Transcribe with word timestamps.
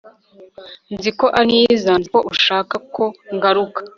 nzi 0.97 1.11
ko 1.19 1.25
ari 1.39 1.45
mwiza. 1.59 1.91
nzi 1.99 2.09
ko 2.13 2.19
ushaka 2.33 2.75
ko 2.95 3.03
ngaruka 3.35 3.79